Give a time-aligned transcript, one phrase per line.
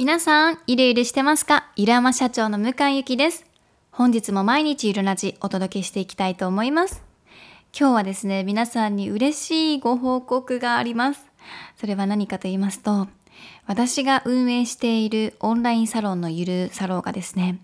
[0.00, 1.68] 皆さん、ゆるゆるしてますか？
[1.76, 3.44] ゆるあま社長の向井ゆきです。
[3.90, 7.02] 本日も毎日ゆるラジお届けしていきたいと思います。
[7.78, 11.26] 今日はですね、皆さんに嬉しいご報告があります。
[11.76, 13.08] それは何かと言いますと、
[13.66, 17.58] 私が運営しているオンラインサロンのゆるサロンがですね、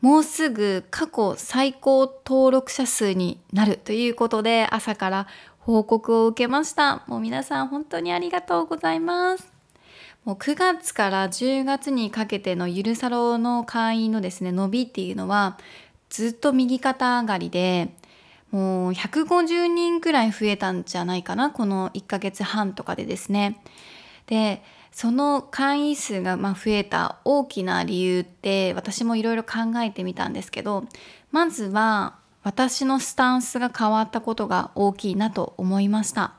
[0.00, 5.26] もうすぐ過去最高登録者数になるということで朝から
[5.58, 7.04] 報告を受けました。
[7.06, 9.55] もう皆さん本当にありがとうございます。
[10.26, 15.56] もう9月から10月にかけてのゆるサロの会員のですね、伸びっていうのは
[16.10, 17.94] ずっと右肩上がりで、
[18.50, 23.62] もう150人くらい増えたんじゃないかな、この1ヶ月半とかでですね。
[24.26, 30.86] で、その会員数がま増えた大きな理由って私もいろいろ考えてみたんですけど、
[31.30, 36.32] まずは私のスタンスが変わったことが大きいなと思いました。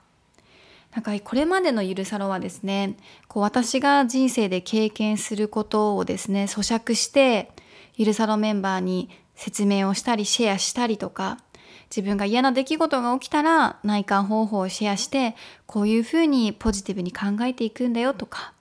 [0.98, 2.98] なんかこれまでのゆるサロはですね
[3.28, 7.52] こう私が人生で経験することをですね咀嚼して
[7.98, 11.38] ゆるサロメンバーに説明をしたりシェアしたりとか
[11.92, 15.36] 自分が嫌な出来事が起きたら内観方法をシェアして
[15.68, 18.54] こういうふうにポジティブに考えていくんだよとか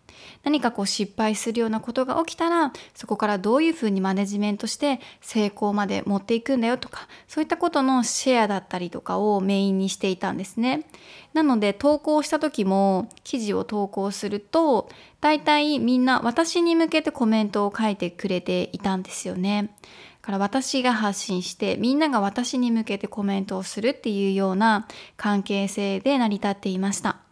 [0.44, 10.86] 何かこう失敗するようなことが起きたらそこからどういうふうにマネジメントして成功まで持っていくんだよとかそういったことのシェアだったりとかをメインにしていたんですね。
[11.34, 14.88] なので投稿した時も記事を投稿すると
[15.20, 19.74] 大体みんな私に向けてコメントを書いてくれていたんですよね。
[20.26, 27.25] から私が発信してみんなが私に向けてコメントをするっていうような関係性で成り立っていました。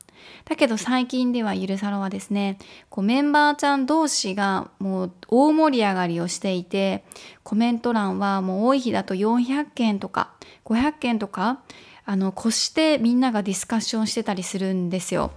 [0.45, 2.59] だけど最近ではゆるサロはですね、
[2.91, 7.05] こうメンバーちゃん同士がもう大盛り上がりをしていて、
[7.42, 10.33] コメント欄はもう多い日だと400件とか
[10.67, 11.62] 500件とか、
[12.05, 15.33] あの、越してみんながディスカッションしてたりするんですよ。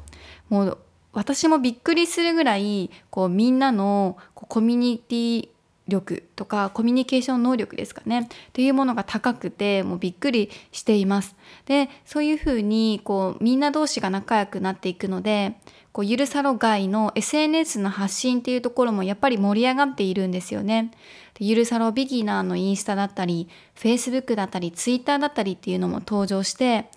[0.49, 0.77] もう
[1.13, 5.49] 私もびっくりするぐらい、こうみんなのコミュニティ
[5.87, 11.35] 力とかコミュニケーション能力ですかねというものが高くてもうびっくりしています。
[11.65, 15.55] でそういうふうにこうみんな同士が仲良くなっていくので
[15.91, 20.91] こうゆるさろ外の SNS の発信っていうところもやっぱり盛り上がっているんですよね。
[21.33, 26.89] でゆるさろビギナーのインスタだったり Facebook だったり Twitter だったりっていうのも登場して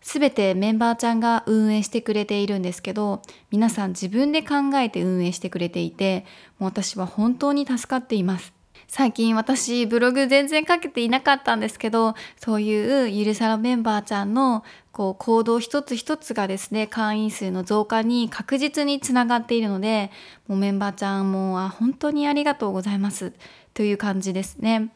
[0.00, 6.24] 全てメンバーちゃんが運営してくれているんですけど皆さん自分で考えて運営してくれていて
[6.58, 8.52] もう私は本当に助かっています
[8.86, 20.10] 最近私ブログ全然書けていなかったんですけどそういうゆるさらメンバーちゃんのこう行動一つ一つがですね会員数の増加に確実につながっているので
[20.46, 23.32] もうメンバーちゃんもあ本当にありがとうございます
[23.74, 24.90] という感じですね。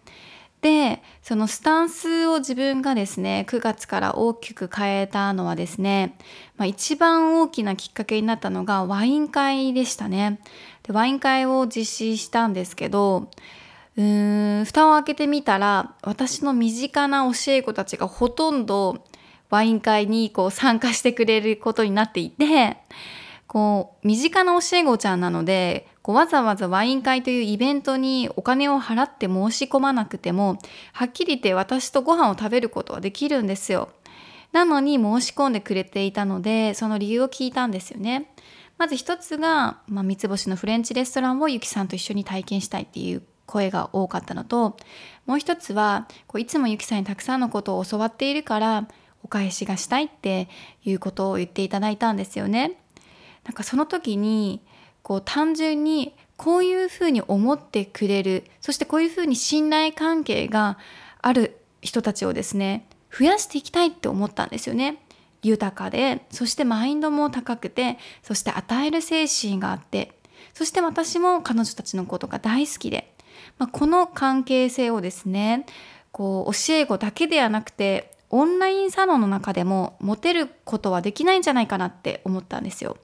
[0.62, 6.16] でそのスタンスを自分がですね9月から大きく変えたのはですね、
[6.56, 10.40] まあ、一番大きなきっかけになったのがワイン会でしたね。
[10.84, 13.28] でワイン会を実施したんですけど
[13.96, 19.04] うーん蓋を開けてみたら私の身近な教え子たちがほとんど
[19.50, 22.76] ワイン会にこう参加してくれることになっていて
[23.48, 30.58] こう身近な教え子ちゃんなのでこうわざわざワイン会というイベントにお金を払って申し込まなくても
[30.92, 33.88] はっきり言って私とご飯を食べることはできるんですよ。
[34.52, 38.32] なのに申し込んでくれていたのでその理由を聞いたんですよね。
[38.78, 44.76] まず一つが、まあ、三つ星のフレンチレストランをゆきさんと一緒に体験したいっていう声が多かったのと
[45.26, 48.88] もう一つはこういつもゆきさんにたくさんのことを教わっているから
[49.22, 50.48] お返しがしたいって
[50.84, 52.80] いうことを言っていただいたんですよね。
[53.44, 54.62] なんかその時に
[55.02, 60.78] こう単純にこういうふうに思ってくれるそしてこういうふうに信頼関係が
[61.20, 62.86] ある人たちをですね
[63.16, 65.02] 増やしていきたいって思ったんですよね。
[65.42, 70.12] 豊かでそしてマインドも高くてそして与える精神があって
[70.54, 73.12] そして私も彼女たちのことが大好きで、
[73.58, 75.66] まあ、この関係性をですね
[76.12, 82.96] こう教え子だけではなくてオンラインサロンの中でも持てることはできないんじゃないかなって思ったんですよ。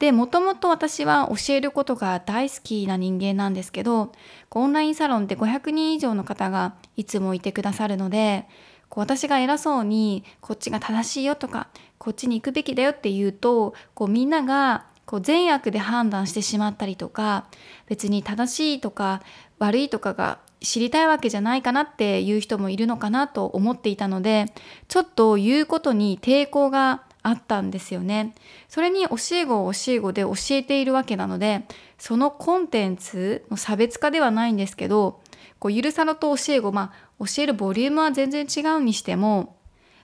[0.00, 4.12] でもともと私は教えることが大好きな人間なんですけど
[4.50, 8.46] オンラインサロンって500人以上の方がいつもいてくださるので
[8.88, 11.68] こう私が偉そうにこっちが正しいよとか
[11.98, 17.46] こっちに行くべきだよって言うとこうみんながこう善悪で判断してしまったりとか
[17.86, 19.20] 別に正しいとか
[19.58, 24.46] 悪いとかが知りたいわけじゃないかなっていう人もいるのかなと思っていたので
[24.88, 28.34] ちょっと言うことに抵抗があったんですよね。
[28.68, 31.64] それに教え子を教え子で教えているわけなので
[31.98, 35.20] そのコンテンツの差別化ではないんですけど
[35.58, 39.56] こうゆるさのと教え子まあ教えるボリュームは全然違うにしても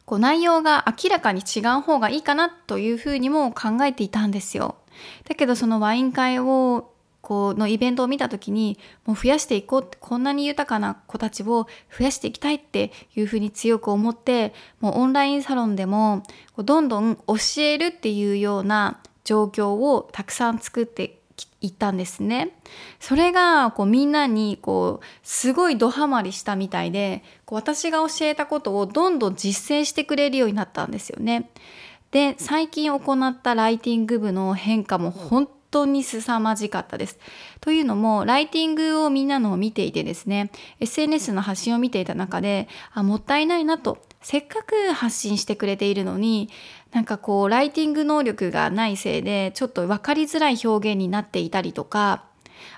[0.04, 4.76] こう内容が明らかに違う方がいいかなというふうにも考えていたんですよ。
[5.28, 6.92] だけどそのワイン会を
[7.26, 11.66] こうのイベントを見た時にもう増やしていこうってこんなに豊かな子たちを
[11.98, 16.22] 増やしていきたいっていうふうに強く思ってもうオンラインサロンでも
[16.56, 21.18] どんどん教えるっていうような状況をたくさん作って
[21.60, 22.56] いったんですね。
[23.00, 31.50] それがこうみんなにこうすごいドハマりしたみたいでこう私が教えたことをどんどん実践してくれるようになったんですよね。
[32.12, 37.18] で最近行ったライティング部の変化も本当に凄まじかったです。
[37.60, 40.50] というのも、ライティングをみんなのを見ていてですね、
[40.80, 46.48] SNS の発信を見ていた中で、あ、もったいないなと、せっかく発信してくれているのに、
[46.92, 52.24] なんかこう、ライティング能力がないせいで、ちょっと分かりづらい表現になっていたりとか、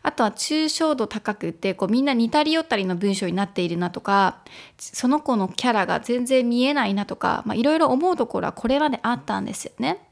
[0.03, 4.39] あとは抽象度高くってこうみんな似たり寄ったりの文章になっているなとか
[4.77, 10.05] その子のキャラが全然見えないなとかいろいろ思うところはこれまであったんですよね。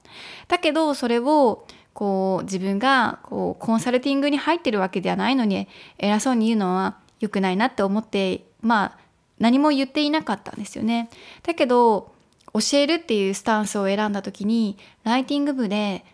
[0.48, 5.66] だけどそれをこう自分がこうコンサルティングに入ってるわけではないのに
[5.96, 8.98] 偉そうに言うのは良くないなって思ってまあ
[9.38, 11.08] 何も言っていなかったんですよね。
[11.42, 12.12] だけど
[12.52, 16.04] 教えるっていうスタンスを選んだ時にライティング部で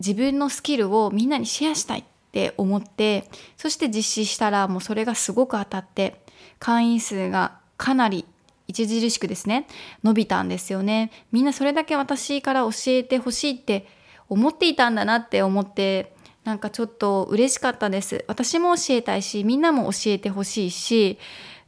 [0.00, 6.20] 自分のスキルをみんなにシェアしたいって思ってそして実施したらもうそれがすごく当たって
[6.58, 8.24] 会員数がかなり
[8.68, 9.68] 著しくですね
[10.02, 11.12] 伸びたんですよね。
[11.30, 13.86] みんなそれだけ私から教えてほしいって
[14.28, 16.14] 思っていたんだなって思って
[16.44, 18.24] なんかちょっと嬉しかったです。
[18.26, 21.18] 私も教えたいしみんなも教えてほしいし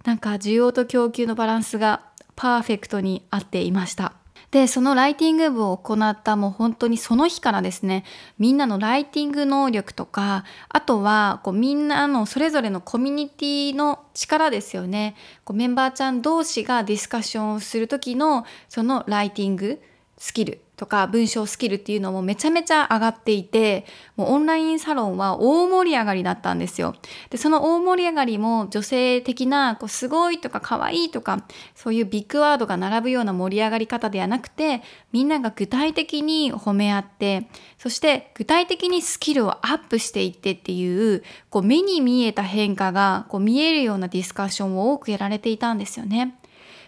[0.05, 2.03] なんか需要と供給のバランスが
[2.35, 4.15] パーフェクトに合っていました。
[4.51, 8.05] でそのライティング部を行ったもう本当にその日からですね
[8.39, 15.15] みんなのライティング能力とかあとはこうみんなのそれぞれのコミュニティの力ですよね。
[15.45, 19.81] こうメンバーちゃん同士がディスカッションをする時のそのライティング
[20.21, 23.87] スキルとか文章スキルっていうのもめちゃめちゃ上がっていて
[24.17, 26.95] もうオンラインサロンは大盛り上がりだったんですよ。
[27.31, 31.43] でその大盛り上がりも女性的なこうすごいとか可愛いとか
[31.75, 46.37] そういうビッグワードが並ぶような盛り上がり方ではなくてみんなが具体的に褒め合ってそして具体的にスキルをアップしていってっていうこう目に見えた変化がこう見えるようなディスカッションを多くやられていたんですよね。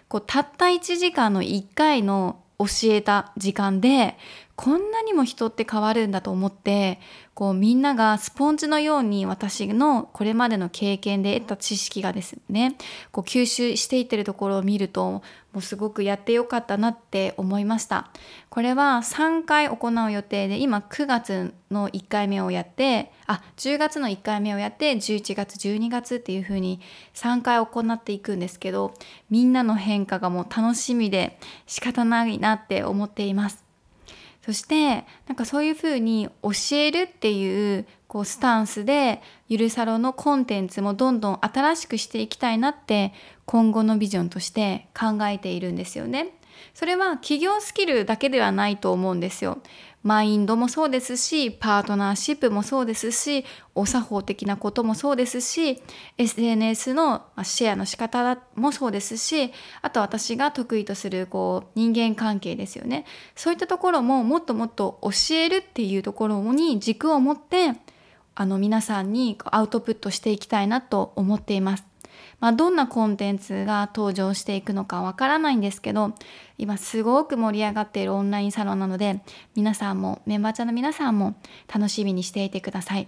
[0.08, 4.16] こうたった1時間の1回の教えた時間で
[4.62, 7.00] こんなにも人って変わるんだと思って
[7.34, 12.76] こうみんながスポンジのように私のこれまでの経験で得た知識がですね
[13.10, 15.22] こう吸収していってるところを見るとも
[15.56, 18.12] うすごくやってよかったなって思いました。
[18.50, 26.80] これは3回行う予定で今9月の1回目をやってあ10月の1回目をやって11月12月っていう風に
[27.14, 28.94] 3回行っていくんですけど
[29.28, 31.36] みんなの変化がもう楽しみで
[31.66, 33.61] 仕方ないなって思っています。
[34.44, 43.12] そしてなんかそういうふうに教えるっていうこうスタンスでゆるサロのコンテンツもどんどん新しくしていきたいなって
[43.46, 46.34] 今後のビジョンとして考えているんですよね。
[46.74, 49.58] それは企業スキルだけではないと思うんですよ。
[50.02, 53.44] マインドもそうですしパートナーシップもそうですし
[53.74, 55.80] お作法的なこともそうですし
[56.18, 63.04] SNS のシェアの仕方もそうですしあと私が得意とするこう人間関係ですよね
[63.36, 67.74] そういったところももっともっと教えるっていうところに軸を持って
[68.34, 71.91] あの皆さんにアウトプットしていきたいなと思っています。
[72.42, 76.12] まあ、どんなコンテンツが登場していくのかわからないんですけど
[76.58, 79.20] 今すごく盛り上がっているオンラインサロンなので
[79.54, 81.36] 皆さんもメンバーちゃんの皆さんも
[81.72, 83.06] 楽しみにしていてください。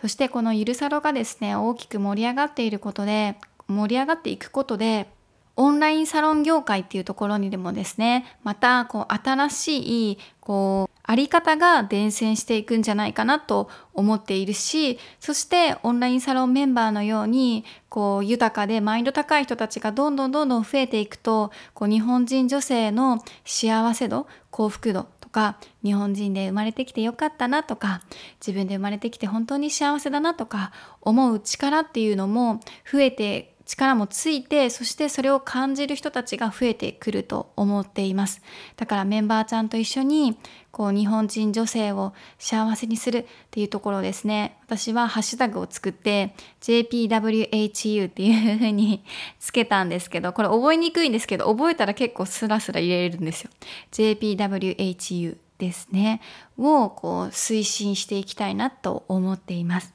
[0.00, 5.08] そしてこのゆるサロがですね大きく盛り上がっていることで盛り上がっていくことで
[5.56, 28.02] オンラインサロン業界っていうところにでもですねまたこう新しいこうあり方が伝染していくんじゃないかなと思っているしそしてオンラインサロンメンバーのようにこう豊かでマインド高い人たちがどんどんどんどん増えていくとこう日本人女性の幸せ度幸福度とか日本人で生まれてきてよかったなとか
[28.46, 32.60] 自分で生まれてきて本当に幸せだなとか思う力っていうのも
[32.90, 38.40] 増えて力もついてそしてそれを感じる人たちが増えてくると思っています。
[38.76, 40.38] だからメンバーちゃんと一緒に
[40.70, 44.56] こう日本人女性を幸せにするっていうところですね。
[44.64, 49.04] 私はハッシュタグを作って JPWHU っていう風に
[49.38, 53.50] つけたんですけどこれ覚えにくいんですけど覚えたら結構スラスラ入れれるんですよ。
[53.92, 56.22] JPWHU ですね。
[56.56, 59.92] をこう推進していきたいなと思っています。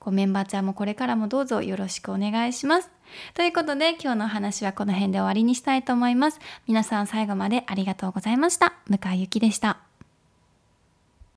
[0.00, 2.93] こうメンバーちゃんもこれからもどうぞよろしくお願いします。
[3.34, 6.40] ということで今日のお話はこの辺で終わりにしたいと思います。
[6.66, 8.74] 皆さん最後までありがとうございました。
[8.88, 9.93] 向井ゆきでした。